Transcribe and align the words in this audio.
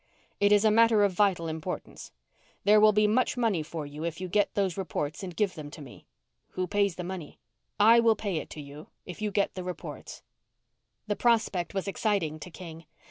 "It 0.39 0.51
is 0.51 0.65
a 0.65 0.71
matter 0.71 1.03
of 1.03 1.11
vital 1.11 1.47
importance. 1.47 2.11
There 2.63 2.79
will 2.81 2.91
be 2.91 3.05
much 3.05 3.37
money 3.37 3.61
for 3.61 3.85
you 3.85 4.03
if 4.03 4.19
you 4.19 4.27
get 4.27 4.51
those 4.55 4.75
reports 4.75 5.21
and 5.21 5.35
give 5.35 5.53
them 5.53 5.69
to 5.69 5.79
me." 5.79 6.07
"Who 6.53 6.65
pays 6.65 6.95
the 6.95 7.03
money?" 7.03 7.37
"I 7.79 7.99
will 7.99 8.15
pay 8.15 8.37
it 8.37 8.49
to 8.49 8.61
you 8.61 8.87
if 9.05 9.21
you 9.21 9.29
get 9.29 9.53
the 9.53 9.63
reports." 9.63 10.23
The 11.05 11.15
prospect 11.15 11.75
was 11.75 11.87
exciting 11.87 12.39
to 12.39 12.49
King. 12.49 12.85